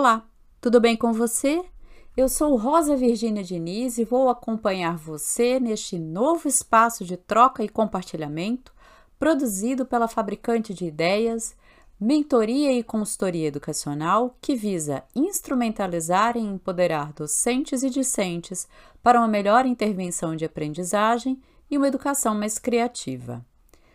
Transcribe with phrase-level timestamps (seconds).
[0.00, 0.26] Olá,
[0.62, 1.62] tudo bem com você?
[2.16, 7.68] Eu sou Rosa Virgínia Diniz e vou acompanhar você neste novo espaço de troca e
[7.68, 8.72] compartilhamento
[9.18, 11.54] produzido pela fabricante de ideias,
[12.00, 18.66] mentoria e consultoria educacional que visa instrumentalizar e empoderar docentes e discentes
[19.02, 21.38] para uma melhor intervenção de aprendizagem
[21.70, 23.44] e uma educação mais criativa.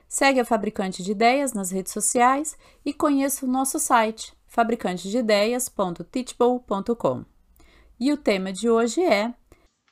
[0.08, 7.26] Segue a Fabricante de Ideias nas redes sociais e conheça o nosso site fabricantesdeideias.teachable.com.
[8.00, 9.34] E o tema de hoje é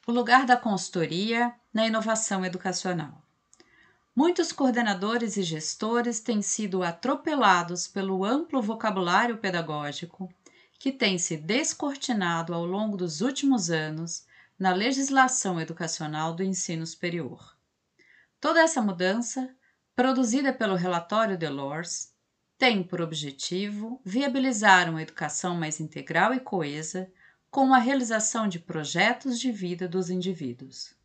[0.05, 3.23] o lugar da consultoria na inovação educacional.
[4.15, 10.29] Muitos coordenadores e gestores têm sido atropelados pelo amplo vocabulário pedagógico
[10.77, 14.25] que tem se descortinado ao longo dos últimos anos
[14.59, 17.57] na legislação educacional do ensino superior.
[18.39, 19.49] Toda essa mudança,
[19.95, 22.12] produzida pelo relatório Delors,
[22.63, 27.11] tem por objetivo viabilizar uma educação mais integral e coesa
[27.51, 30.95] com a realização de projetos de vida dos indivíduos.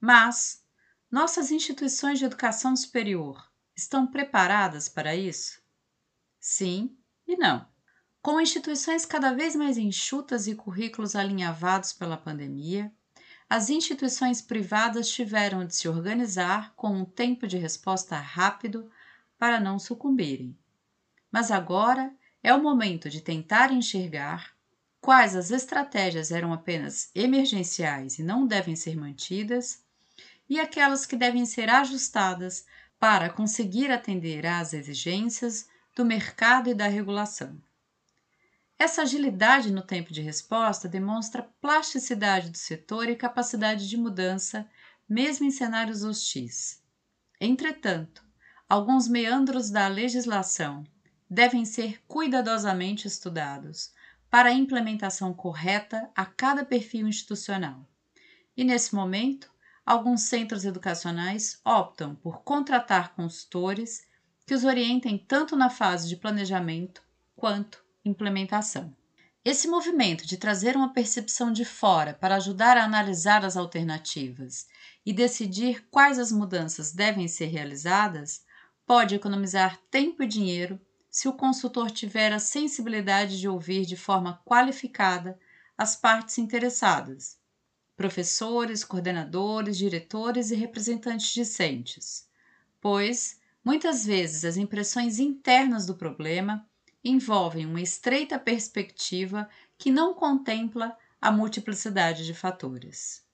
[0.00, 0.64] Mas
[1.10, 5.60] nossas instituições de educação superior estão preparadas para isso?
[6.40, 6.96] Sim
[7.28, 7.68] e não.
[8.22, 12.90] Com instituições cada vez mais enxutas e currículos alinhavados pela pandemia,
[13.50, 18.90] as instituições privadas tiveram de se organizar com um tempo de resposta rápido
[19.44, 20.56] para não sucumbirem.
[21.30, 22.10] Mas agora
[22.42, 24.54] é o momento de tentar enxergar
[25.02, 29.84] quais as estratégias eram apenas emergenciais e não devem ser mantidas,
[30.48, 32.64] e aquelas que devem ser ajustadas
[32.98, 37.60] para conseguir atender às exigências do mercado e da regulação.
[38.78, 44.66] Essa agilidade no tempo de resposta demonstra plasticidade do setor e capacidade de mudança,
[45.06, 46.82] mesmo em cenários hostis.
[47.38, 48.23] Entretanto,
[48.68, 50.84] alguns meandros da legislação
[51.28, 53.92] devem ser cuidadosamente estudados
[54.30, 57.86] para a implementação correta a cada perfil institucional.
[58.56, 59.50] E nesse momento,
[59.84, 64.06] alguns centros educacionais optam por contratar consultores
[64.46, 67.02] que os orientem tanto na fase de planejamento
[67.36, 68.94] quanto implementação.
[69.44, 74.66] Esse movimento de trazer uma percepção de fora para ajudar a analisar as alternativas
[75.04, 78.42] e decidir quais as mudanças devem ser realizadas
[78.86, 80.80] pode economizar tempo e dinheiro
[81.10, 85.38] se o consultor tiver a sensibilidade de ouvir de forma qualificada
[85.76, 87.38] as partes interessadas,
[87.96, 92.28] professores, coordenadores, diretores e representantes discentes,
[92.80, 96.68] pois muitas vezes as impressões internas do problema
[97.02, 103.24] envolvem uma estreita perspectiva que não contempla a multiplicidade de fatores.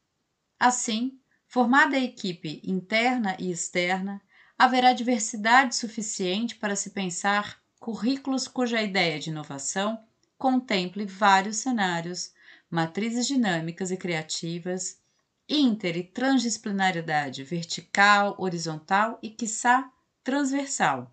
[0.58, 4.20] Assim, formada a equipe interna e externa,
[4.60, 9.98] haverá diversidade suficiente para se pensar currículos cuja ideia de inovação
[10.36, 12.34] contemple vários cenários,
[12.70, 15.00] matrizes dinâmicas e criativas,
[15.48, 19.90] inter e transdisciplinaridade vertical, horizontal e, quiçá,
[20.22, 21.10] transversal.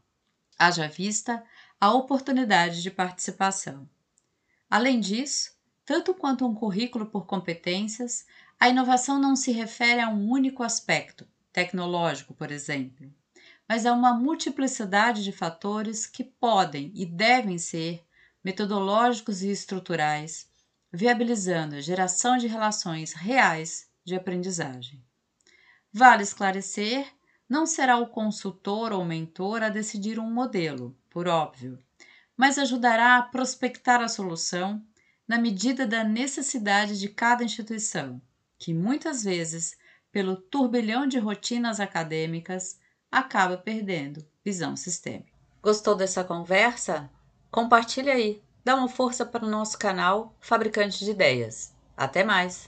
[0.59, 1.41] Haja vista
[1.79, 3.89] a oportunidade de participação.
[4.69, 8.25] Além disso, tanto quanto um currículo por competências,
[8.59, 13.09] a inovação não se refere a um único aspecto, tecnológico, por exemplo
[13.67, 18.03] mas há uma multiplicidade de fatores que podem e devem ser
[18.43, 20.49] metodológicos e estruturais,
[20.91, 25.03] viabilizando a geração de relações reais de aprendizagem.
[25.91, 27.05] Vale esclarecer,
[27.49, 31.77] não será o consultor ou mentor a decidir um modelo, por óbvio,
[32.37, 34.81] mas ajudará a prospectar a solução
[35.27, 38.21] na medida da necessidade de cada instituição,
[38.57, 39.77] que muitas vezes,
[40.11, 42.79] pelo turbilhão de rotinas acadêmicas,
[43.11, 45.31] acaba perdendo visão sistêmica.
[45.61, 47.09] Gostou dessa conversa?
[47.51, 51.73] Compartilhe aí, dá uma força para o nosso canal Fabricante de Ideias.
[51.95, 52.65] Até mais!